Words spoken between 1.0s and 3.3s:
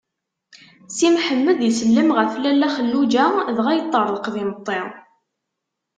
Mḥemmed isellem ɣef Lalla Xelluǧa